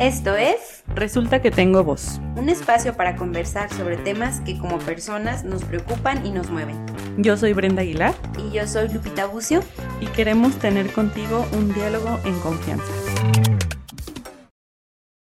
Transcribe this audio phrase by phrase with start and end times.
[0.00, 2.18] Esto es Resulta que tengo voz.
[2.36, 6.76] un espacio para conversar sobre temas que como personas nos preocupan y nos mueven.
[7.16, 9.62] Yo soy Brenda Aguilar Y yo soy Lupita Bucio.
[10.00, 12.84] y queremos tener contigo un diálogo en confianza.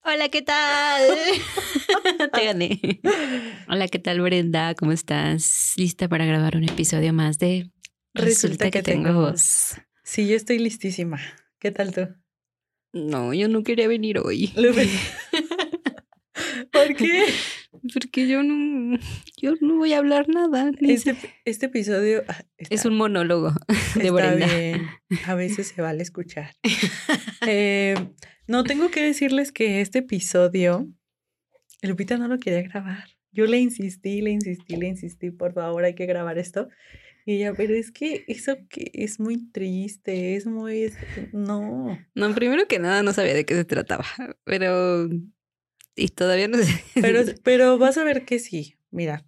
[0.04, 1.02] Hola, ¿qué tal?
[2.32, 3.00] Te gané.
[3.68, 4.74] Hola, ¿qué tal, Brenda?
[4.74, 5.74] ¿Cómo estás?
[5.76, 7.70] ¿Lista para grabar un episodio más de
[8.14, 9.74] Resulta que tengo voz.
[10.02, 11.18] Sí, yo estoy listísima.
[11.58, 12.08] ¿Qué tal tú?
[12.92, 14.52] No, yo no quería venir hoy.
[16.72, 17.24] ¿Por qué?
[17.92, 18.98] Porque yo no,
[19.40, 20.70] yo no voy a hablar nada.
[20.80, 23.50] Este, este episodio ah, está- Es un monólogo
[23.94, 24.46] de está Brenda.
[24.46, 24.86] bien.
[25.26, 26.54] A veces se vale escuchar.
[27.46, 27.94] Eh,
[28.46, 30.88] no, tengo que decirles que este episodio,
[31.82, 33.04] Lupita no lo quería grabar.
[33.30, 36.68] Yo le insistí, le insistí, le insistí, por favor, hay que grabar esto.
[37.28, 40.84] Y ella, pero es que eso que es muy triste, es muy...
[40.84, 40.96] es-
[41.34, 41.98] No.
[42.14, 44.06] No, primero que nada no sabía de qué se trataba,
[44.44, 45.10] pero...
[45.94, 46.82] Y todavía no sé.
[46.94, 48.76] Pero, pero vas a ver que sí.
[48.90, 49.26] Mira.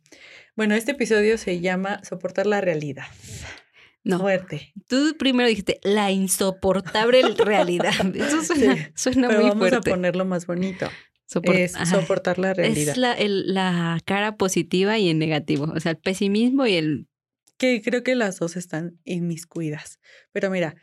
[0.56, 3.04] Bueno, este episodio se llama Soportar la realidad.
[4.02, 4.72] No, Fuerte.
[4.88, 7.92] tú primero dijiste la insoportable realidad.
[8.14, 9.90] Eso suena, Sí, suena Pero muy vamos fuerte.
[9.90, 10.88] a ponerlo más bonito.
[11.52, 12.92] Es soportar la realidad.
[12.92, 15.66] Es la, el- la cara positiva y el negativo.
[15.74, 17.08] O sea, el pesimismo y el.
[17.60, 20.00] Que creo que las dos están inmiscuidas.
[20.32, 20.76] Pero mira,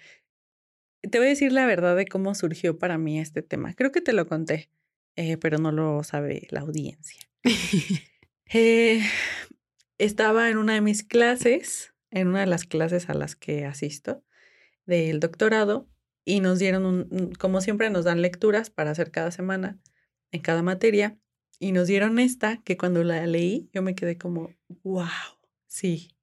[1.02, 3.74] te voy a decir la verdad de cómo surgió para mí este tema.
[3.74, 4.70] Creo que te lo conté,
[5.16, 7.20] eh, pero no lo sabe la audiencia.
[8.54, 9.02] Eh,
[9.98, 14.24] estaba en una de mis clases, en una de las clases a las que asisto
[14.86, 15.90] del doctorado,
[16.24, 19.80] y nos dieron, un- como siempre, nos dan lecturas para hacer cada semana
[20.32, 21.18] en cada materia,
[21.60, 24.54] y nos dieron esta que cuando la leí yo me quedé como,
[24.84, 25.08] wow,
[25.66, 26.17] sí,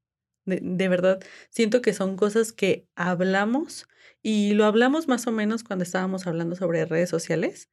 [0.46, 3.88] de, de verdad, siento que son cosas que hablamos
[4.22, 7.70] y lo hablamos más o menos cuando estábamos hablando sobre redes sociales,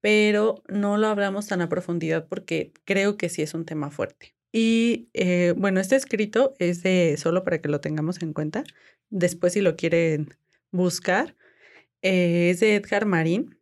[0.00, 4.34] pero no lo hablamos tan a profundidad porque creo que sí es un tema fuerte.
[4.52, 8.64] Y eh, bueno, este escrito es de, solo para que lo tengamos en cuenta,
[9.10, 10.34] después si lo quieren
[10.70, 11.36] buscar,
[12.02, 13.58] eh, es de Edgar Marín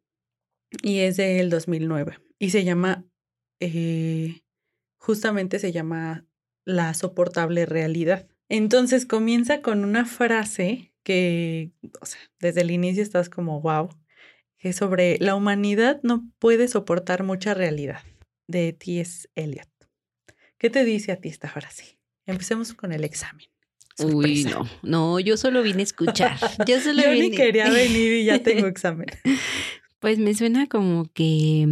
[0.83, 3.05] y es del 2009 y se llama,
[3.61, 4.43] eh,
[4.99, 6.26] justamente se llama
[6.67, 8.27] La soportable realidad.
[8.51, 11.71] Entonces comienza con una frase que,
[12.03, 13.89] o sea, desde el inicio estás como, wow,
[14.59, 18.03] que es sobre la humanidad no puede soportar mucha realidad,
[18.47, 19.29] de T.S.
[19.35, 19.69] Eliot.
[20.59, 21.99] ¿Qué te dice a ti esta frase?
[22.27, 23.47] Empecemos con el examen.
[23.99, 24.69] Uy, no.
[24.83, 26.37] No, yo solo vine a escuchar.
[26.67, 29.07] Yo solo Yo ni quería venir y ya tengo examen.
[30.01, 31.67] Pues me suena como que.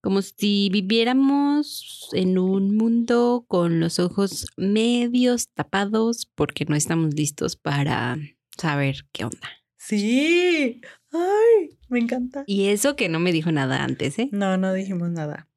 [0.00, 7.56] Como si viviéramos en un mundo con los ojos medios tapados porque no estamos listos
[7.56, 8.16] para
[8.56, 9.48] saber qué onda.
[9.76, 10.80] Sí.
[11.12, 12.44] Ay, me encanta.
[12.46, 14.28] Y eso que no me dijo nada antes, ¿eh?
[14.32, 15.48] No, no dijimos nada.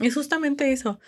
[0.00, 1.00] Es justamente eso.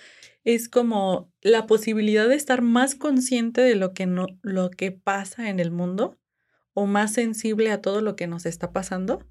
[0.44, 5.50] Es como la posibilidad de estar más consciente de lo que no, lo que pasa
[5.50, 6.18] en el mundo
[6.72, 9.26] o más sensible a todo lo que nos está pasando,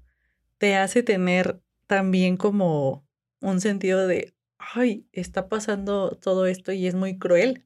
[0.58, 3.07] te hace tener también como
[3.40, 7.64] un sentido de, ay, está pasando todo esto y es muy cruel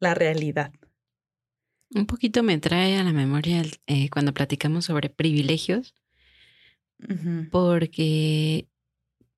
[0.00, 0.72] la realidad.
[1.94, 5.94] Un poquito me trae a la memoria eh, cuando platicamos sobre privilegios,
[7.50, 8.68] porque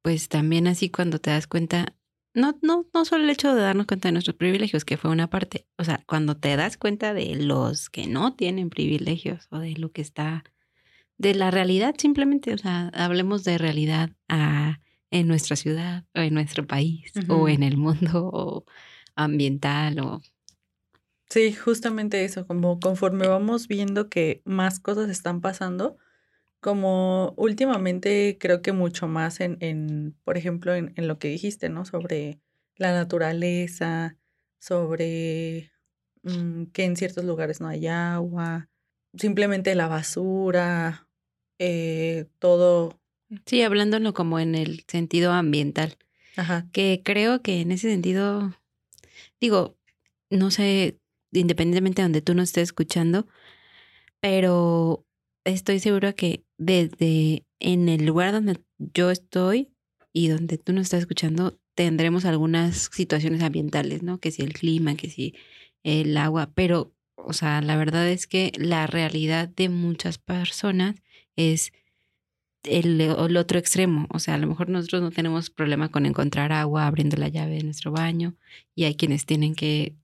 [0.03, 1.95] pues también así cuando te das cuenta,
[2.35, 5.31] no, no, no solo el hecho de darnos cuenta de nuestros privilegios, que fue una
[5.31, 9.77] parte, o sea, cuando te das cuenta de los que no tienen privilegios o de
[9.77, 10.45] lo que está,
[11.19, 14.81] de la realidad simplemente, o sea, hablemos de realidad ah,
[15.12, 18.65] en nuestra ciudad o en nuestro país o en el mundo o
[19.15, 20.23] ambiental o...
[21.31, 25.97] Sí, justamente eso, como conforme vamos viendo que más cosas están pasando,
[26.61, 31.69] como últimamente creo que mucho más en, en por ejemplo, en, en lo que dijiste,
[31.69, 31.84] ¿no?
[31.84, 32.41] Sobre
[32.77, 34.19] la naturaleza,
[34.61, 35.73] sobre
[36.23, 38.71] mm, que en ciertos lugares no hay agua,
[39.15, 41.09] simplemente la basura,
[41.59, 43.02] eh, todo.
[43.47, 45.96] Sí, hablándolo como en el sentido ambiental.
[46.37, 46.67] Ajá.
[46.73, 48.55] que creo que en ese sentido,
[49.40, 49.76] digo,
[50.31, 50.99] no sé,
[51.31, 53.26] independientemente de donde tú no estés escuchando,
[54.20, 55.05] pero
[55.44, 59.69] estoy segura que desde en el lugar donde yo estoy
[60.12, 64.19] y donde tú no estás escuchando, tendremos algunas situaciones ambientales, ¿no?
[64.19, 65.35] Que si el clima, que si
[65.82, 71.02] el agua, pero, o sea, la verdad es que la realidad de muchas personas
[71.37, 71.73] es
[72.64, 73.00] el,
[73.37, 74.06] otro extremo.
[74.11, 77.56] O sea, a lo mejor nosotros no tenemos problema con encontrar agua abriendo la llave
[77.56, 78.35] de nuestro baño
[78.75, 79.94] y hay quienes tienen que,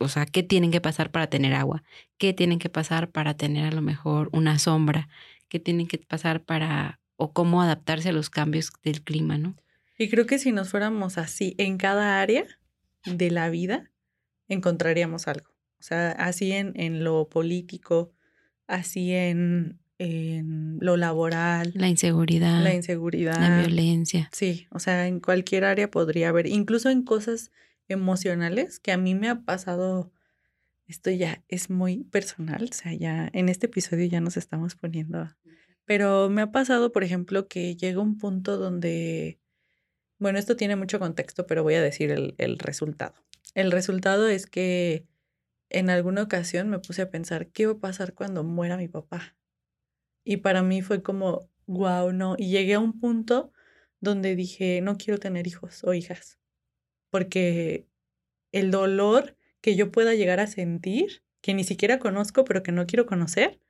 [0.00, 1.82] o sea, ¿qué tienen que pasar para tener agua?
[2.18, 5.08] ¿Qué tienen que pasar para tener a lo mejor una sombra?
[5.48, 9.54] ¿Qué tienen que pasar para o cómo adaptarse a los cambios del clima, ¿no?
[9.96, 12.44] Y creo que si nos fuéramos así en cada área
[13.04, 13.90] de la vida,
[14.48, 15.50] encontraríamos algo.
[15.78, 18.12] O sea, así en, en lo político,
[18.66, 21.72] así en, en lo laboral.
[21.74, 22.62] La inseguridad.
[22.62, 23.38] La inseguridad.
[23.38, 24.28] La violencia.
[24.32, 27.50] Sí, o sea, en cualquier área podría haber, incluso en cosas
[27.88, 30.12] emocionales que a mí me ha pasado,
[30.86, 35.28] esto ya es muy personal, o sea, ya en este episodio ya nos estamos poniendo,
[35.84, 39.38] pero me ha pasado, por ejemplo, que llega un punto donde,
[40.18, 43.14] bueno, esto tiene mucho contexto, pero voy a decir el, el resultado.
[43.54, 45.06] El resultado es que
[45.68, 49.36] en alguna ocasión me puse a pensar, ¿qué va a pasar cuando muera mi papá?
[50.24, 52.36] Y para mí fue como, wow, no.
[52.38, 53.52] Y llegué a un punto
[54.00, 56.38] donde dije, no quiero tener hijos o hijas,
[57.10, 57.86] porque
[58.50, 62.86] el dolor que yo pueda llegar a sentir, que ni siquiera conozco, pero que no
[62.86, 63.60] quiero conocer,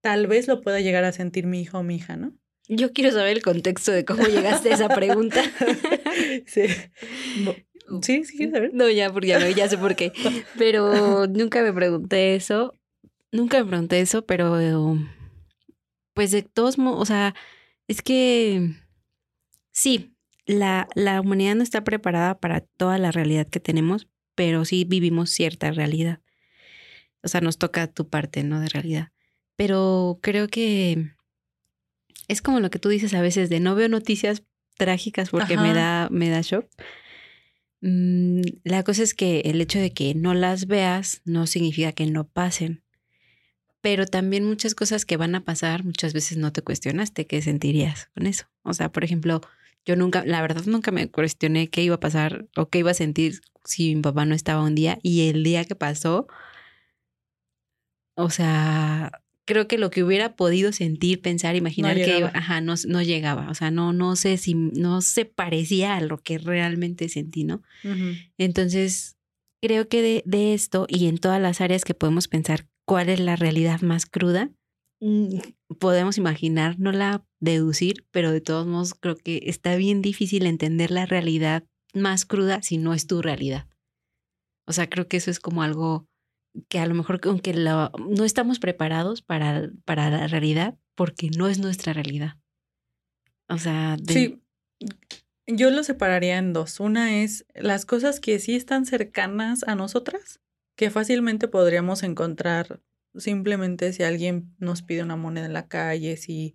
[0.00, 2.34] tal vez lo pueda llegar a sentir mi hijo o mi hija, ¿no?
[2.68, 5.42] Yo quiero saber el contexto de cómo llegaste a esa pregunta.
[6.46, 6.62] sí.
[8.00, 8.70] Sí, sí, quieres saber.
[8.72, 10.12] No, ya, porque ya, ya sé por qué.
[10.58, 12.74] Pero nunca me pregunté eso.
[13.32, 14.96] Nunca me pregunté eso, pero
[16.14, 17.34] pues de todos modos, o sea,
[17.88, 18.70] es que
[19.72, 20.14] sí,
[20.46, 25.30] la, la humanidad no está preparada para toda la realidad que tenemos, pero sí vivimos
[25.30, 26.20] cierta realidad.
[27.22, 28.60] O sea, nos toca tu parte, ¿no?
[28.60, 29.10] De realidad.
[29.56, 31.12] Pero creo que
[32.28, 34.42] es como lo que tú dices a veces de no veo noticias
[34.76, 36.66] trágicas porque me da, me da shock.
[37.80, 42.06] Mm, la cosa es que el hecho de que no las veas no significa que
[42.06, 42.83] no pasen.
[43.84, 48.08] Pero también muchas cosas que van a pasar, muchas veces no te cuestionaste qué sentirías
[48.14, 48.46] con eso.
[48.62, 49.42] O sea, por ejemplo,
[49.84, 52.94] yo nunca, la verdad nunca me cuestioné qué iba a pasar o qué iba a
[52.94, 56.28] sentir si mi papá no estaba un día y el día que pasó,
[58.14, 59.12] o sea,
[59.44, 63.50] creo que lo que hubiera podido sentir, pensar, imaginar que iba, ajá, no, no, llegaba,
[63.50, 67.60] o sea, no, no sé si, no se parecía a lo que realmente sentí, ¿no?
[68.38, 69.18] Entonces,
[69.60, 73.20] creo que de, de esto y en todas las áreas que podemos pensar cuál es
[73.20, 74.50] la realidad más cruda,
[75.00, 75.38] mm,
[75.78, 80.90] podemos imaginar, no la deducir, pero de todos modos creo que está bien difícil entender
[80.90, 81.64] la realidad
[81.94, 83.68] más cruda si no es tu realidad.
[84.66, 86.08] O sea, creo que eso es como algo
[86.68, 91.58] que a lo mejor aunque no estamos preparados para, para la realidad porque no es
[91.58, 92.36] nuestra realidad.
[93.48, 94.40] O sea, sí,
[95.46, 96.80] yo lo separaría en dos.
[96.80, 100.40] Una es las cosas que sí están cercanas a nosotras,
[100.76, 102.80] que fácilmente podríamos encontrar
[103.16, 106.54] simplemente si alguien nos pide una moneda en la calle, si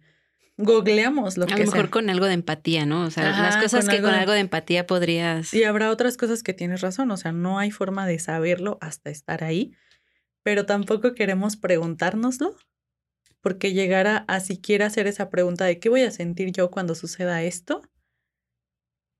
[0.58, 3.06] googleamos lo que A lo mejor con algo de empatía, ¿no?
[3.06, 5.54] O sea, las cosas que con algo de empatía podrías...
[5.54, 9.10] Y habrá otras cosas que tienes razón, o sea, no hay forma de saberlo hasta
[9.10, 9.72] estar ahí,
[10.44, 12.56] pero tampoco queremos preguntárnoslo,
[13.42, 16.94] porque llegar a, a siquiera hacer esa pregunta de qué voy a sentir yo cuando
[16.94, 17.82] suceda esto,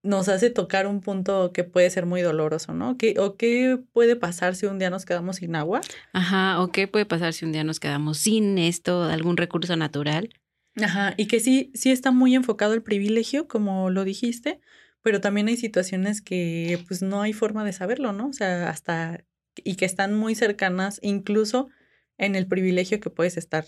[0.02, 2.98] nos hace tocar un punto que puede ser muy doloroso, ¿no?
[2.98, 5.82] ¿Qué, ¿O qué puede pasar si un día nos quedamos sin agua?
[6.14, 10.30] Ajá, o qué puede pasar si un día nos quedamos sin esto, algún recurso natural.
[10.76, 14.62] Ajá, y que sí, sí está muy enfocado el privilegio, como lo dijiste,
[15.02, 18.28] pero también hay situaciones que pues no hay forma de saberlo, ¿no?
[18.28, 19.26] O sea, hasta,
[19.56, 21.70] y que están muy cercanas incluso
[22.18, 23.66] en el privilegio que puedes estar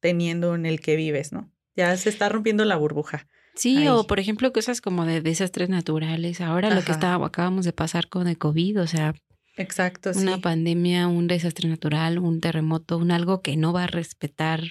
[0.00, 1.50] teniendo en el que vives, ¿no?
[1.74, 3.28] Ya se está rompiendo la burbuja.
[3.54, 6.40] Sí, o por ejemplo cosas como de desastres naturales.
[6.40, 9.14] Ahora lo que está, acabamos de pasar con el COVID, o sea,
[9.56, 14.62] Exacto, una pandemia, un desastre natural, un terremoto, un algo que no va a respetar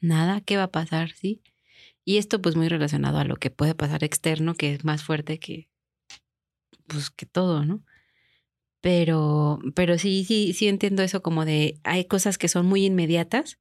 [0.00, 1.10] nada, ¿qué va a pasar?
[1.12, 1.42] Sí.
[2.04, 5.38] Y esto pues muy relacionado a lo que puede pasar externo, que es más fuerte
[5.38, 5.68] que
[6.86, 7.82] pues que todo, ¿no?
[8.80, 13.58] Pero, pero sí, sí, sí entiendo eso como de hay cosas que son muy inmediatas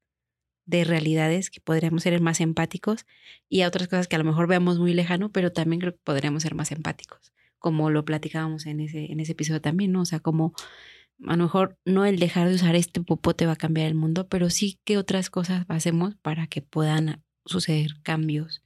[0.65, 3.05] de realidades que podríamos ser más empáticos
[3.49, 6.01] y a otras cosas que a lo mejor veamos muy lejano, pero también creo que
[6.03, 10.01] podríamos ser más empáticos, como lo platicábamos en ese, en ese episodio también, ¿no?
[10.01, 10.53] O sea, como
[11.25, 14.27] a lo mejor no el dejar de usar este popote va a cambiar el mundo,
[14.27, 18.63] pero sí que otras cosas hacemos para que puedan suceder cambios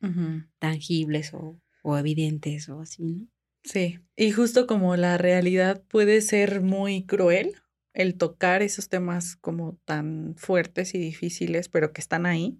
[0.59, 3.27] tangibles o, o evidentes o así, ¿no?
[3.63, 7.55] Sí, y justo como la realidad puede ser muy cruel,
[7.97, 12.59] el tocar esos temas como tan fuertes y difíciles, pero que están ahí,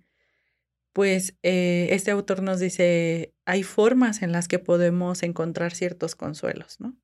[0.93, 6.79] pues eh, este autor nos dice, hay formas en las que podemos encontrar ciertos consuelos,
[6.79, 6.97] ¿no?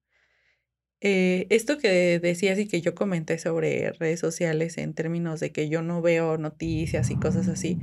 [0.99, 5.69] Eh, esto que decías y que yo comenté sobre redes sociales en términos de que
[5.69, 7.77] yo no veo noticias y cosas así,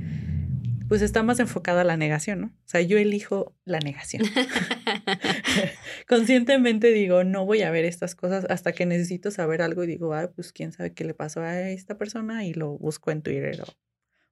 [0.91, 2.47] pues está más enfocado a la negación, ¿no?
[2.47, 4.23] O sea, yo elijo la negación.
[6.09, 10.13] Conscientemente digo, no voy a ver estas cosas hasta que necesito saber algo y digo,
[10.13, 13.61] ah, pues quién sabe qué le pasó a esta persona y lo busco en Twitter
[13.61, 13.73] o,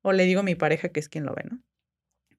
[0.02, 1.64] o le digo a mi pareja que es quien lo ve, ¿no?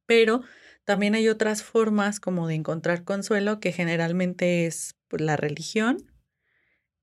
[0.05, 0.43] Pero
[0.85, 5.97] también hay otras formas como de encontrar consuelo que generalmente es pues, la religión.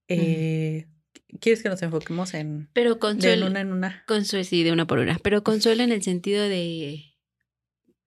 [0.08, 0.86] Eh,
[1.40, 4.04] ¿Quieres que nos enfoquemos en Pero consuelo, de una en una?
[4.08, 5.18] consuelo, sí, de una por una.
[5.20, 7.04] Pero consuelo en el sentido de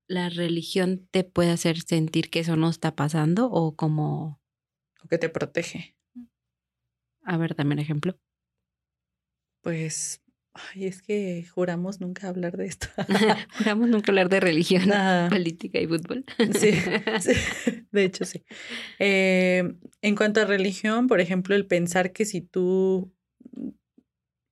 [0.07, 4.41] la religión te puede hacer sentir que eso no está pasando o como,
[5.05, 5.97] O que te protege.
[7.23, 8.19] a ver, dame un ejemplo.
[9.62, 10.23] Pues,
[10.54, 12.88] ay, es que juramos nunca hablar de esto.
[13.59, 14.90] Juramos nunca hablar de religión,
[15.28, 16.25] política y fútbol.
[16.59, 16.73] sí,
[17.21, 17.33] sí,
[17.92, 18.45] de hecho sí.
[18.99, 23.12] Eh, en cuanto a religión, por ejemplo, el pensar que si tú,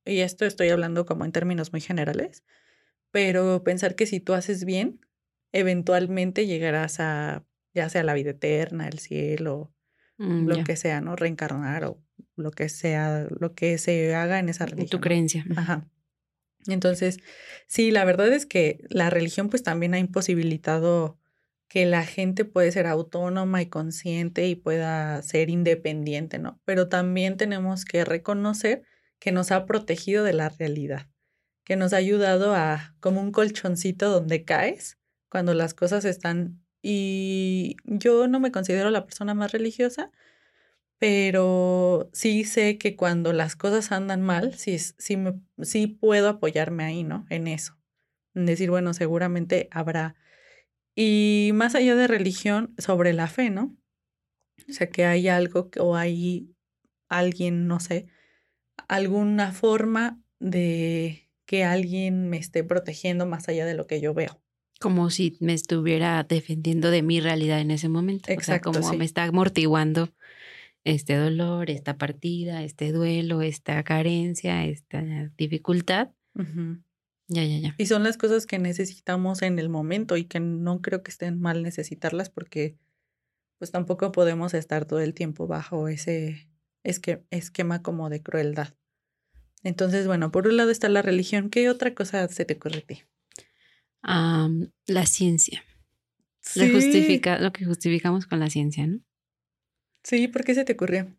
[0.05, 2.45] y esto estoy hablando como en términos muy generales,
[3.11, 5.01] pero pensar que si tú haces bien,
[5.53, 9.73] eventualmente llegarás a, ya sea la vida eterna, el cielo,
[10.19, 11.17] Mm, lo que sea, ¿no?
[11.17, 12.03] Reencarnar o
[12.37, 14.91] lo que sea, lo que se haga en esa religión.
[14.91, 15.01] Tu ¿no?
[15.01, 15.45] creencia.
[15.57, 15.89] Ajá.
[16.67, 17.19] Entonces,
[17.67, 21.19] sí, la verdad es que la religión pues también ha imposibilitado
[21.69, 26.61] que la gente puede ser autónoma y consciente y pueda ser independiente, ¿no?
[26.65, 28.83] Pero también tenemos que reconocer
[29.19, 31.09] que nos ha protegido de la realidad,
[31.65, 34.99] que nos ha ayudado a como un colchoncito donde caes
[35.29, 40.11] cuando las cosas están y yo no me considero la persona más religiosa,
[40.99, 46.85] pero sí sé que cuando las cosas andan mal, sí, sí, me, sí puedo apoyarme
[46.85, 47.27] ahí, ¿no?
[47.31, 47.79] En eso.
[48.35, 50.17] En decir, bueno, seguramente habrá.
[50.97, 53.77] Y más allá de religión, sobre la fe, ¿no?
[54.69, 56.55] O sea, que hay algo o hay
[57.09, 58.09] alguien, no sé,
[58.89, 64.43] alguna forma de que alguien me esté protegiendo más allá de lo que yo veo.
[64.79, 68.31] Como si me estuviera defendiendo de mi realidad en ese momento.
[68.31, 68.99] Exacto, o sea, como sí.
[68.99, 70.11] me está amortiguando
[70.85, 75.03] este dolor, esta partida, este duelo, esta carencia, esta
[75.37, 76.11] dificultad.
[77.29, 77.75] Ya, ya, ya.
[77.77, 81.41] Y son las cosas que necesitamos en el momento y que no creo que estén
[81.41, 82.77] mal necesitarlas porque
[83.59, 86.49] pues tampoco podemos estar todo el tiempo bajo ese
[86.85, 88.75] esque- esquema como de crueldad.
[89.65, 91.51] Entonces, bueno, por un lado está la religión.
[91.51, 93.03] ¿Qué otra cosa se te ocurre a ti?
[94.03, 95.63] La ciencia.
[96.55, 99.01] Lo, Sí, justifica, lo que justificamos con la ciencia, ¿no?
[100.03, 101.15] sí, ¿por qué se te ocurrió?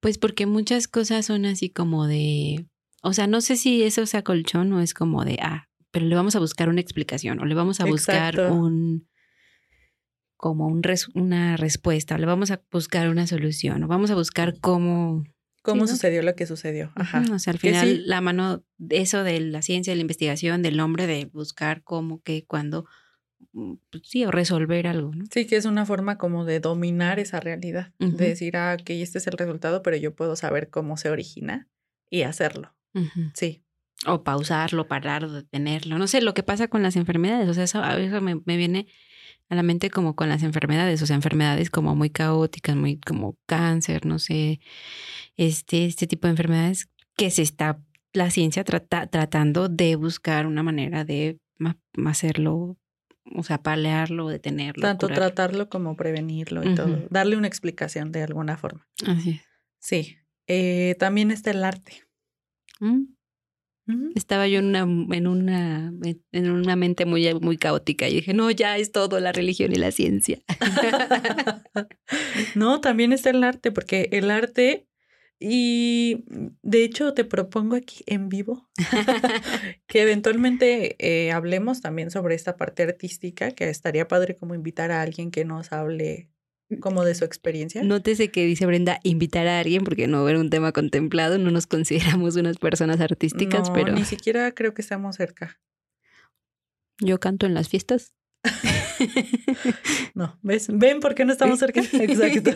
[0.00, 2.66] Pues porque muchas cosas son así como de,
[3.02, 6.14] o sea, no sé si eso sea colchón o es como de, ah, pero le
[6.14, 8.54] vamos a buscar una explicación o le vamos a buscar Exacto.
[8.54, 9.08] un,
[10.36, 14.14] como un res- una respuesta, o le vamos a buscar una solución o vamos a
[14.14, 15.24] buscar cómo,
[15.68, 15.96] ¿Cómo Sí, ¿no?
[15.96, 16.90] sucedió lo que sucedió?
[16.94, 17.22] Ajá.
[17.32, 18.02] O sea, al final sí.
[18.06, 22.22] la mano de eso de la ciencia, de la investigación, del hombre, de buscar cómo,
[22.22, 22.86] qué, cuándo,
[23.52, 25.24] mm, pues sí, o resolver algo, ¿no?
[25.30, 29.18] Sí, que es una forma como de dominar esa realidad, de decir, ah, ok, este
[29.18, 31.68] es el resultado, pero yo puedo saber cómo se origina
[32.10, 32.74] y hacerlo.
[33.34, 33.62] Sí.
[34.06, 35.98] o pausarlo, pararlo, detenerlo.
[35.98, 37.48] No sé lo que pasa con las enfermedades.
[37.48, 38.86] O sea, eso, a eso me, me viene
[39.48, 41.00] a la mente como con las enfermedades.
[41.02, 44.60] O sea, enfermedades como muy caóticas, muy como cáncer, no sé,
[45.36, 47.80] este, este tipo de enfermedades que se está
[48.12, 51.38] la ciencia trata- tratando de buscar una manera de
[52.06, 52.76] hacerlo,
[53.34, 54.82] o sea, palearlo, detenerlo.
[54.82, 55.26] Tanto curarlo.
[55.26, 57.06] tratarlo como prevenirlo y todo.
[57.10, 58.86] Darle una explicación de alguna forma.
[59.06, 59.42] Así es.
[59.80, 60.16] Sí.
[60.46, 62.04] Eh, también está el arte.
[62.80, 63.04] Mm.
[64.14, 65.92] Estaba yo en una, en una,
[66.32, 69.76] en una mente muy, muy caótica y dije, no, ya es todo la religión y
[69.76, 70.40] la ciencia.
[72.54, 74.86] no, también está el arte, porque el arte,
[75.40, 76.24] y
[76.62, 78.68] de hecho te propongo aquí en vivo
[79.86, 85.00] que eventualmente eh, hablemos también sobre esta parte artística, que estaría padre como invitar a
[85.00, 86.28] alguien que nos hable
[86.80, 87.82] como de su experiencia.
[87.82, 91.66] Nótese que dice Brenda invitar a alguien porque no era un tema contemplado, no nos
[91.66, 95.58] consideramos unas personas artísticas, No, pero ni siquiera creo que estamos cerca.
[97.00, 98.14] yo canto en las fiestas.
[100.14, 100.66] No, ¿ves?
[100.70, 101.80] ¿Ven por qué no estamos cerca?
[101.92, 102.50] Exacto.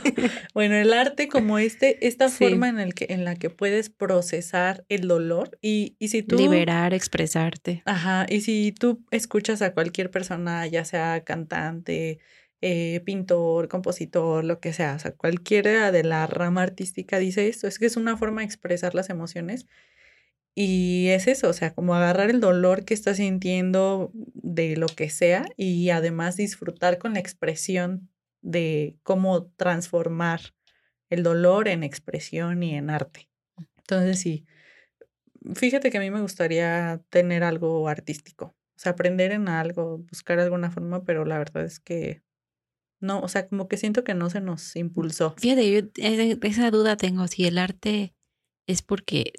[0.54, 2.44] Bueno, el arte como este, esta Sí.
[2.44, 6.36] forma en, el que, en la que puedes procesar el dolor y, y si tú...
[6.36, 7.82] Liberar, expresarte.
[7.86, 12.18] Ajá, y si tú escuchas a cualquier persona, ya sea cantante,
[12.62, 17.66] eh, pintor, compositor, lo que sea, o sea, cualquiera de la rama artística dice esto,
[17.66, 19.66] es que es una forma de expresar las emociones
[20.54, 25.10] y es eso, o sea, como agarrar el dolor que estás sintiendo de lo que
[25.10, 28.08] sea y además disfrutar con la expresión
[28.42, 30.40] de cómo transformar
[31.10, 33.28] el dolor en expresión y en arte.
[33.78, 34.46] Entonces, sí,
[35.54, 40.38] fíjate que a mí me gustaría tener algo artístico, o sea, aprender en algo, buscar
[40.38, 42.22] alguna forma, pero la verdad es que
[43.02, 45.34] no, o sea, como que siento que no se nos impulsó.
[45.36, 48.14] Fíjate, yo esa esa duda tengo, si el arte
[48.66, 49.32] es porque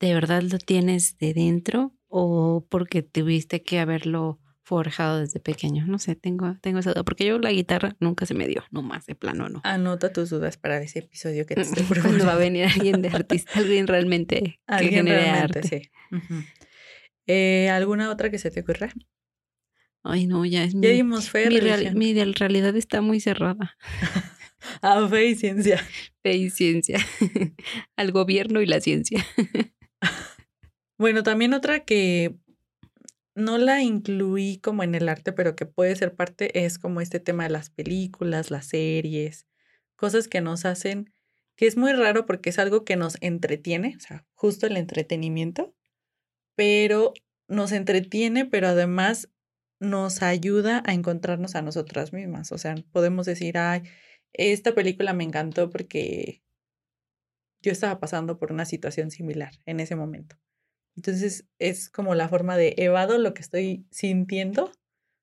[0.00, 5.86] de verdad lo tienes de dentro o porque tuviste que haberlo forjado desde pequeño.
[5.86, 7.02] No sé, tengo, tengo esa duda.
[7.02, 9.60] Porque yo la guitarra nunca se me dio, nomás de plano no.
[9.64, 13.08] Anota tus dudas para ese episodio que te estoy Cuando va a venir alguien de
[13.08, 15.68] artista, alguien realmente que Alguien genere realmente, arte.
[15.68, 15.90] sí.
[17.26, 18.92] Eh, ¿Alguna otra que se te ocurra?
[20.04, 23.20] Ay, no, ya es Ya mi, dimos fe, mi, real- mi real- realidad está muy
[23.20, 23.76] cerrada.
[24.80, 25.84] Ah, fe y ciencia.
[26.22, 26.98] Fe y ciencia.
[27.96, 29.24] Al gobierno y la ciencia.
[30.98, 32.36] Bueno, también otra que
[33.34, 37.18] no la incluí como en el arte, pero que puede ser parte, es como este
[37.18, 39.46] tema de las películas, las series,
[39.96, 41.12] cosas que nos hacen,
[41.56, 45.74] que es muy raro porque es algo que nos entretiene, o sea, justo el entretenimiento,
[46.54, 47.12] pero
[47.48, 49.28] nos entretiene, pero además
[49.82, 52.52] nos ayuda a encontrarnos a nosotras mismas.
[52.52, 53.82] O sea, podemos decir, ay,
[54.32, 56.42] esta película me encantó porque
[57.60, 60.36] yo estaba pasando por una situación similar en ese momento.
[60.96, 64.70] Entonces es como la forma de evado lo que estoy sintiendo,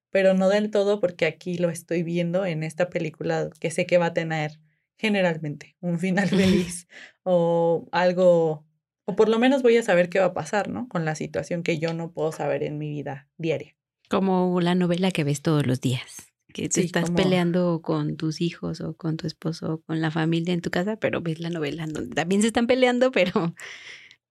[0.09, 3.97] pero no del todo porque aquí lo estoy viendo en esta película que sé que
[3.97, 4.59] va a tener
[4.97, 6.87] generalmente un final feliz
[7.23, 8.65] o algo,
[9.05, 10.87] o por lo menos voy a saber qué va a pasar, ¿no?
[10.89, 13.78] Con la situación que yo no puedo saber en mi vida diaria.
[14.09, 16.31] Como la novela que ves todos los días.
[16.53, 20.01] Que te Sí, estás como- peleando con tus hijos o con tu esposo o con
[20.01, 23.31] la familia en tu casa, pero ves la novela donde también se están peleando, pero,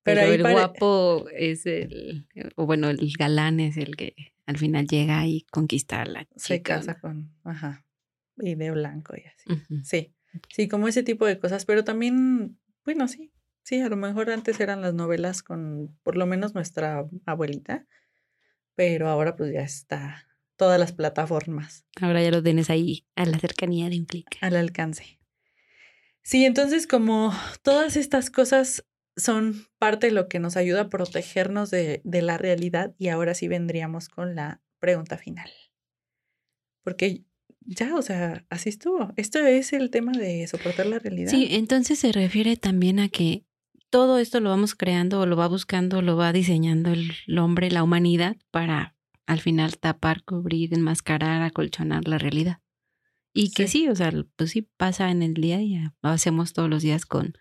[0.03, 4.15] Pero pero, el pare- guapo es el, o bueno, el galán es el que
[4.47, 6.77] al final llega y conquista a la Se chica.
[6.77, 7.85] casa con, ajá,
[8.39, 9.53] y de blanco y así.
[9.53, 9.85] Ujú.
[9.85, 10.15] Sí,
[10.49, 13.31] sí, como ese tipo de cosas, pero también, bueno, sí,
[13.63, 17.87] sí, a lo mejor antes eran las novelas con por lo menos nuestra abuelita,
[18.79, 23.37] pero ahora pues ya está todas las plataformas Ahora ya lo tienes ahí a la
[23.41, 24.39] cercanía de un clic.
[24.41, 25.19] al alcance.
[26.23, 27.33] Sí, entonces como
[27.63, 32.39] todas estas cosas son parte de lo que nos ayuda a protegernos de, de la
[32.39, 35.51] realidad y ahora sí vendríamos con la pregunta final.
[36.85, 37.25] Porque
[37.63, 39.13] ya, o sea, así estuvo.
[39.17, 41.33] Esto es el tema de soportar la realidad.
[41.33, 43.45] Sí, entonces se refiere también a que
[43.91, 47.71] todo esto lo vamos creando o lo va buscando, lo va diseñando el, el hombre,
[47.71, 48.95] la humanidad, para
[49.27, 52.61] al final tapar, cubrir, enmascarar, acolchonar la realidad.
[53.35, 53.81] Y que Sí.
[53.85, 55.95] sí, o sea, pues sí pasa en el día a día.
[56.03, 57.35] Lo hacemos todos los días con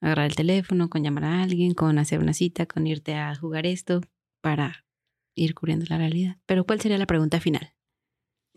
[0.00, 3.66] agarrar el teléfono, con llamar a alguien, con hacer una cita, con irte a jugar
[3.66, 4.00] esto,
[4.40, 4.86] para
[5.34, 6.36] ir cubriendo la realidad.
[6.46, 7.72] Pero ¿cuál sería la pregunta final?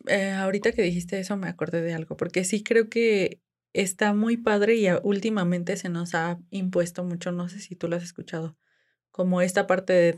[0.08, 3.42] Eh, ahorita que dijiste eso me acordé de algo, porque sí creo que
[3.74, 7.96] está muy padre y últimamente se nos ha impuesto mucho, no sé si tú lo
[7.96, 8.58] has escuchado,
[9.12, 10.14] como esta parte de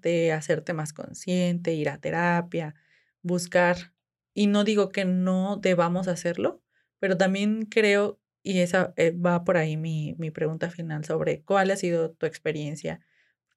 [0.00, 2.74] de hacerte más consciente, ir a terapia,
[3.22, 3.92] buscar,
[4.34, 6.62] y no digo que no debamos hacerlo,
[6.98, 11.70] pero también creo, y esa eh, va por ahí mi, mi pregunta final sobre cuál
[11.70, 13.00] ha sido tu experiencia,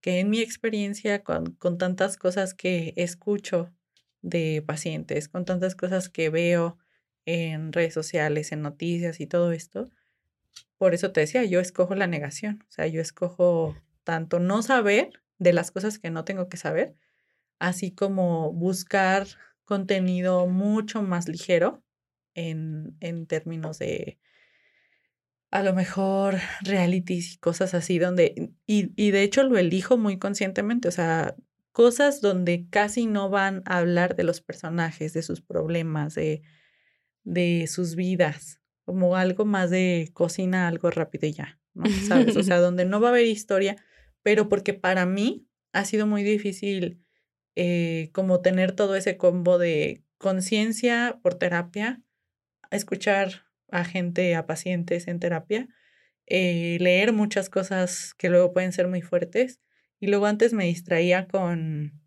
[0.02, 3.74] que en mi experiencia con, con tantas cosas que escucho
[4.22, 6.78] de pacientes, con tantas cosas que veo
[7.28, 9.90] en redes sociales, en noticias y todo esto.
[10.78, 15.22] Por eso te decía, yo escojo la negación, o sea, yo escojo tanto no saber
[15.38, 16.96] de las cosas que no tengo que saber,
[17.60, 19.28] así como buscar
[19.66, 21.84] contenido mucho más ligero
[22.34, 24.20] en, en términos de
[25.52, 30.18] a lo mejor realities y cosas así donde, y, y de hecho lo elijo muy
[30.18, 31.36] conscientemente, o sea,
[31.74, 36.42] cosas donde casi no van a hablar de los personajes, de sus problemas, de,
[37.28, 41.84] de sus vidas, como algo más de cocina, algo rápido y ya, ¿no?
[42.08, 42.38] ¿Sabes?
[42.38, 43.76] O sea, donde no va a haber historia,
[44.24, 47.04] pero porque para mí ha sido muy difícil
[47.56, 52.02] eh, como tener todo ese combo de conciencia por terapia,
[52.72, 55.68] escuchar a gente, a pacientes en terapia,
[56.28, 59.60] eh, leer muchas cosas que luego pueden ser muy fuertes.
[60.00, 62.00] Y luego antes me distraía con,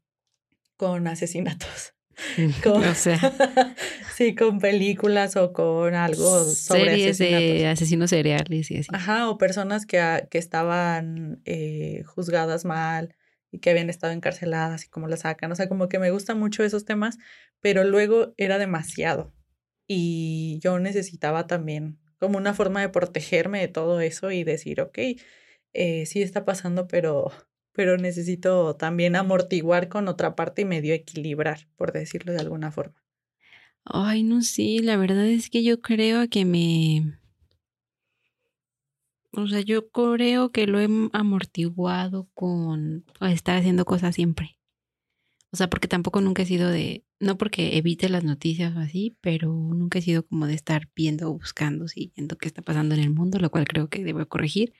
[0.76, 1.92] con asesinatos.
[2.62, 3.18] Con, O sea,
[4.16, 8.88] sí, con películas o con algo sobre series de asesinos cereales y así.
[8.92, 13.14] Ajá, o personas que, a- que estaban eh, juzgadas mal
[13.50, 15.50] y que habían estado encarceladas y cómo las sacan.
[15.52, 17.18] O sea, como que me gustan mucho esos temas,
[17.60, 19.32] pero luego era demasiado.
[19.86, 24.98] Y yo necesitaba también como una forma de protegerme de todo eso y decir, ok,
[25.72, 27.32] eh, sí está pasando, pero,
[27.72, 33.02] pero necesito también amortiguar con otra parte y medio equilibrar, por decirlo de alguna forma.
[33.84, 37.18] Ay, no sé, la verdad es que yo creo que me...
[39.32, 44.58] O sea, yo creo que lo he amortiguado con estar haciendo cosas siempre.
[45.52, 47.04] O sea, porque tampoco nunca he sido de...
[47.20, 51.32] No porque evite las noticias o así, pero nunca he sido como de estar viendo
[51.32, 54.72] buscando, siguiendo qué está pasando en el mundo, lo cual creo que debo corregir.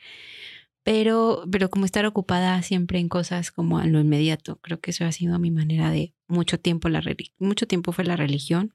[0.83, 4.57] Pero, pero como estar ocupada siempre en cosas como en lo inmediato.
[4.57, 7.03] Creo que eso ha sido mi manera de mucho tiempo, la
[7.39, 8.75] mucho tiempo fue la religión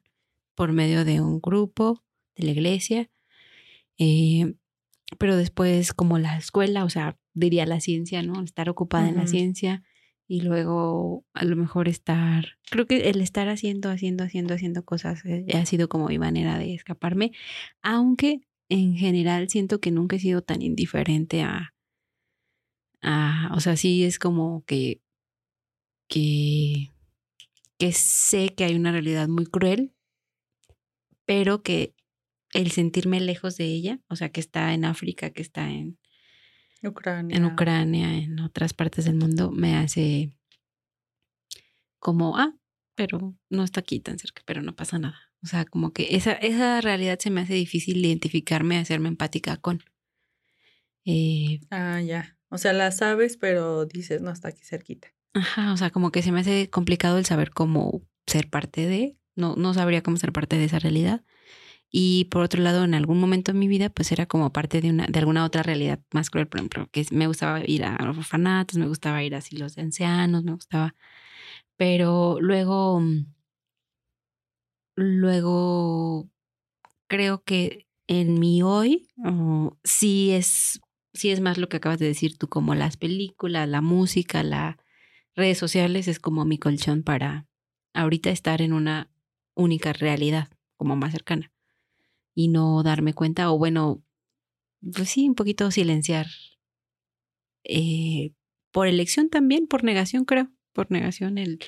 [0.54, 2.02] por medio de un grupo
[2.36, 3.10] de la iglesia,
[3.98, 4.54] eh,
[5.18, 8.42] pero después como la escuela, o sea, diría la ciencia, ¿no?
[8.42, 9.82] Estar ocupada en la ciencia
[10.28, 15.24] y luego a lo mejor estar, creo que el estar haciendo, haciendo, haciendo, haciendo cosas
[15.24, 17.32] eh, ha sido como mi manera de escaparme,
[17.82, 21.75] aunque en general siento que nunca he sido tan indiferente a,
[23.02, 25.02] a o sea, sí es como que,
[26.08, 26.92] que,
[27.78, 29.94] que sé que hay una realidad muy cruel,
[31.24, 31.94] pero que
[32.52, 35.98] el sentirme lejos de ella, o sea, que está en África, que está en
[36.82, 37.36] Ucrania.
[37.36, 40.36] en Ucrania, en otras partes del mundo, me hace
[41.98, 42.56] como, ah,
[42.94, 45.20] pero no está aquí tan cerca, pero no pasa nada.
[45.42, 49.82] O sea, como que esa, esa realidad se me hace difícil identificarme, hacerme empática con.
[51.04, 52.35] Eh, ah, ya.
[52.56, 55.08] O sea, la sabes, pero dices, no está aquí cerquita.
[55.34, 59.14] Ajá, o sea, como que se me hace complicado el saber cómo ser parte de,
[59.34, 61.22] no, no sabría cómo ser parte de esa realidad.
[61.90, 64.88] Y por otro lado, en algún momento de mi vida, pues era como parte de
[64.88, 68.78] una, de alguna otra realidad más cruel, por ejemplo, que me gustaba ir a orfanatos,
[68.78, 70.94] me gustaba ir a asilos de ancianos, me gustaba.
[71.76, 73.02] Pero luego,
[74.94, 76.30] luego
[77.06, 79.08] creo que en mi hoy
[79.84, 80.80] sí es,
[81.16, 84.76] sí es más lo que acabas de decir tú, como las películas, la música, las
[85.34, 87.46] redes sociales, es como mi colchón para
[87.94, 89.10] ahorita estar en una
[89.54, 91.52] única realidad, como más cercana
[92.36, 94.04] y no darme cuenta o bueno,
[94.94, 96.26] pues sí, un poquito silenciar.
[97.64, 98.32] Eh,
[98.70, 101.38] por elección también, por negación creo, por negación.
[101.38, 101.58] El,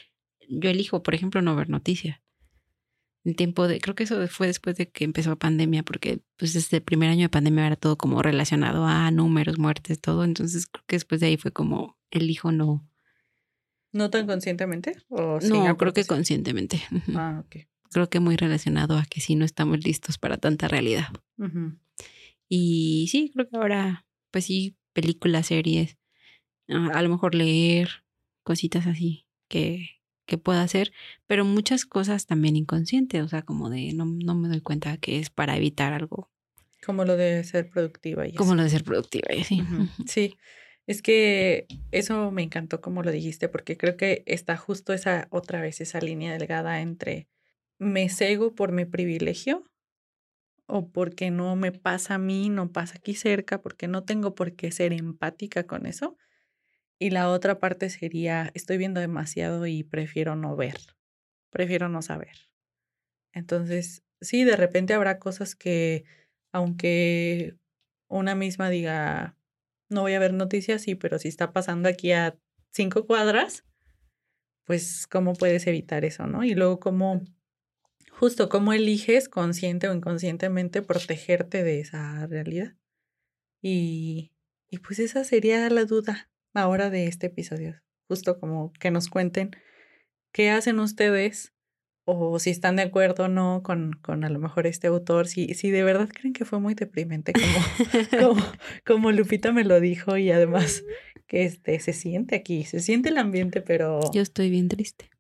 [0.49, 2.21] yo elijo, por ejemplo, no ver noticias.
[3.29, 6.55] El tiempo de, creo que eso fue después de que empezó la pandemia, porque pues
[6.55, 10.25] desde el primer año de pandemia era todo como relacionado a números, muertes, todo.
[10.25, 12.89] Entonces creo que después de ahí fue como elijo no.
[13.93, 14.97] ¿No tan conscientemente?
[15.09, 16.83] ¿O no, creo que conscientemente.
[17.15, 17.57] Ah, ok
[17.91, 21.09] creo que muy relacionado a que sí no estamos listos para tanta realidad.
[22.49, 25.99] Y sí, creo que ahora, pues sí, películas, series,
[26.69, 28.05] ah, a lo mejor leer,
[28.43, 29.98] cositas así que,
[30.29, 30.93] que pueda hacer,
[31.27, 35.19] pero muchas cosas también inconscientes, o sea, como de no, no me doy cuenta que
[35.19, 36.31] es para evitar algo.
[36.85, 38.29] Como lo de ser productiva.
[38.29, 39.63] Y como lo de ser productiva, y sí.
[40.07, 40.37] Sí,
[40.87, 45.63] es que eso me encantó como lo dijiste, porque creo que está justo esa otra
[45.63, 47.27] vez, esa línea delgada entre
[47.79, 49.65] me cego por mi privilegio
[50.67, 54.55] o porque no me pasa a mí, no pasa aquí cerca, porque no tengo por
[54.55, 56.19] qué ser empática con eso.
[56.99, 60.77] Y la otra parte sería, estoy viendo demasiado y prefiero no ver,
[61.51, 62.37] prefiero no saber.
[63.33, 66.05] Entonces, sí, de repente habrá cosas que,
[66.53, 67.57] aunque
[68.09, 69.37] una misma diga,
[69.89, 72.37] no voy a ver noticias, sí, pero si está pasando aquí a
[72.71, 73.65] cinco cuadras,
[74.65, 76.45] pues, ¿cómo puedes evitar eso, no?
[76.45, 77.23] Y luego, ¿cómo
[78.19, 82.75] justo cómo eliges consciente o inconscientemente protegerte de esa realidad.
[83.63, 84.33] Y,
[84.69, 87.81] y pues esa sería la duda ahora de este episodio.
[88.09, 89.51] Justo como que nos cuenten
[90.33, 91.53] qué hacen ustedes
[92.11, 95.53] o si están de acuerdo o no con, con a lo mejor este autor, si,
[95.53, 97.45] si de verdad creen que fue muy deprimente como,
[98.35, 98.47] como,
[98.87, 100.85] como Lupita me lo dijo y además
[101.27, 104.01] que este, se siente aquí, se siente el ambiente, pero...
[104.15, 105.11] Yo estoy bien triste.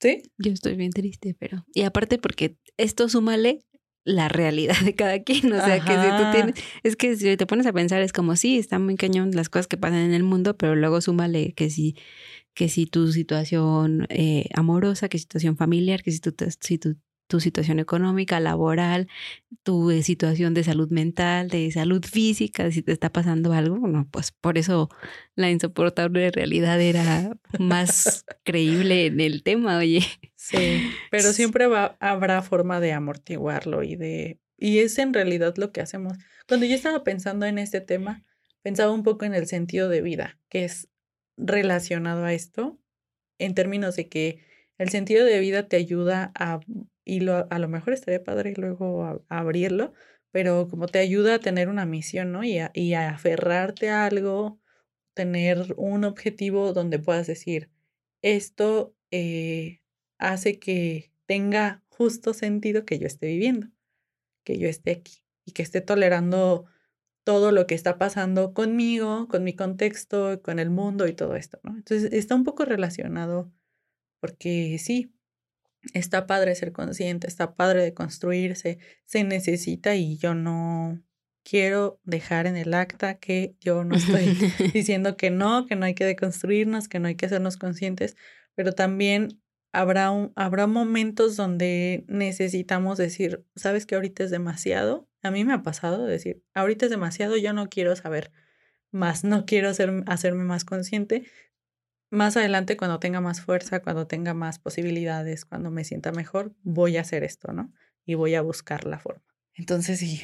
[0.00, 0.22] ¿Sí?
[0.36, 1.64] Yo estoy bien triste, pero...
[1.72, 3.60] Y aparte porque esto súmale
[4.04, 7.46] la realidad de cada quien, o sea, que si tú tienes, es que si te
[7.46, 10.22] pones a pensar es como, sí, está muy cañón las cosas que pasan en el
[10.22, 11.96] mundo, pero luego súmale que si,
[12.54, 16.96] que si tu situación eh, amorosa, que situación familiar, que si tu, si tu
[17.32, 19.08] tu situación económica, laboral,
[19.62, 24.06] tu eh, situación de salud mental, de salud física, si te está pasando algo, bueno,
[24.10, 24.90] pues por eso
[25.34, 30.02] la insoportable realidad era más creíble en el tema, oye.
[30.42, 34.40] Sí, pero siempre va, habrá forma de amortiguarlo y de...
[34.58, 36.14] Y es en realidad lo que hacemos.
[36.48, 38.24] Cuando yo estaba pensando en este tema,
[38.60, 40.88] pensaba un poco en el sentido de vida, que es
[41.36, 42.80] relacionado a esto,
[43.38, 44.40] en términos de que
[44.78, 46.58] el sentido de vida te ayuda a
[47.04, 49.92] y lo, a lo mejor estaría padre luego abrirlo,
[50.32, 52.42] pero como te ayuda a tener una misión, ¿no?
[52.42, 54.60] Y a, y a aferrarte a algo,
[55.14, 57.70] tener un objetivo donde puedas decir,
[58.22, 59.81] esto eh,
[60.30, 63.68] hace que tenga justo sentido que yo esté viviendo,
[64.44, 66.66] que yo esté aquí y que esté tolerando
[67.24, 71.60] todo lo que está pasando conmigo, con mi contexto, con el mundo y todo esto,
[71.62, 71.76] ¿no?
[71.76, 73.52] Entonces está un poco relacionado
[74.20, 75.14] porque sí,
[75.94, 81.00] está padre ser consciente, está padre de construirse, se necesita y yo no,
[81.44, 84.26] quiero dejar en el acta que yo no estoy
[84.72, 88.16] diciendo que no, que no hay que deconstruirnos, que no hay que hacernos conscientes,
[88.54, 89.41] pero también
[89.72, 95.08] habrá, un, habrá momentos donde necesitamos decir, sabes que ahorita es demasiado.
[95.22, 98.32] A mí me ha pasado decir, ahorita es demasiado, yo no quiero saber
[98.90, 101.24] más, no quiero hacer, hacerme más consciente.
[102.10, 106.98] Más adelante, cuando tenga más fuerza, cuando tenga más posibilidades, cuando me sienta mejor, voy
[106.98, 107.72] a hacer esto, ¿no?
[108.04, 109.24] Y voy a buscar la forma.
[109.54, 110.20] Entonces, sí,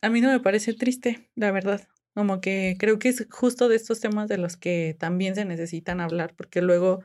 [0.00, 1.88] a mí no me parece triste, la verdad.
[2.14, 6.00] Como que creo que es justo de estos temas de los que también se necesitan
[6.00, 7.02] hablar, porque luego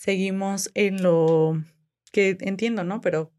[0.00, 1.62] seguimos en lo
[2.10, 3.02] que entiendo, ¿no?
[3.02, 3.34] Pero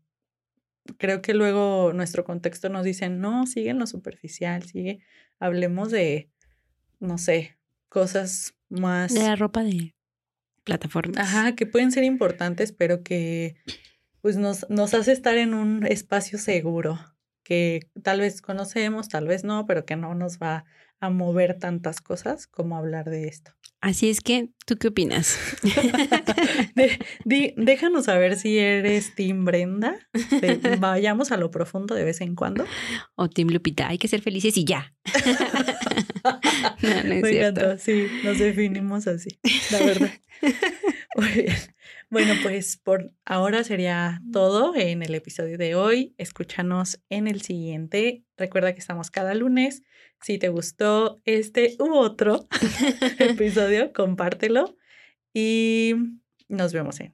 [1.00, 5.00] creo que luego nuestro contexto nos dice, no, sigue en lo superficial, sigue,
[5.39, 6.30] hablemos de,
[7.00, 7.58] no sé,
[7.89, 9.12] cosas más...
[9.12, 9.95] De la ropa de
[10.63, 11.17] plataformas.
[11.17, 13.56] Ajá, que pueden ser importantes, pero que
[14.21, 17.00] pues nos, nos hace estar en un espacio seguro,
[17.41, 20.65] que tal vez conocemos, tal vez no, pero que no nos va
[21.02, 23.52] a mover tantas cosas como hablar de esto.
[23.82, 25.40] Así es que, ¿tú qué opinas?
[27.56, 29.96] déjanos saber si eres Team Brenda.
[30.80, 32.66] vayamos a lo profundo de vez en cuando.
[33.16, 33.88] O Team Lupita.
[33.88, 34.94] Hay que ser felices y ya.
[36.84, 37.76] no, Me encantó.
[37.80, 39.40] Sí, nos definimos así,
[39.72, 40.12] la verdad.
[41.15, 41.56] Muy bien.
[42.10, 46.13] Bueno, pues por ahora sería todo en el episodio de hoy.
[46.17, 48.24] Escúchanos en el siguiente.
[48.38, 49.84] Recuerda que estamos cada lunes.
[50.21, 52.47] Si te gustó este u otro
[53.19, 54.76] episodio, compártelo
[55.34, 55.93] y
[56.47, 57.13] nos vemos en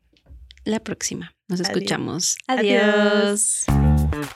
[0.65, 1.35] la próxima.
[1.47, 2.37] Nos escuchamos.
[2.47, 3.65] Adiós.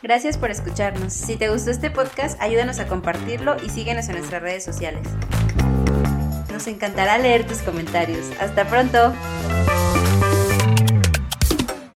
[0.02, 1.12] Gracias por escucharnos.
[1.12, 5.08] Si te gustó este podcast, ayúdanos a compartirlo y síguenos en nuestras redes sociales.
[6.52, 8.30] Nos encantará leer tus comentarios.
[8.40, 9.14] Hasta pronto.